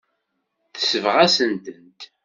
[0.73, 1.99] Tesbeɣ-asent-tent.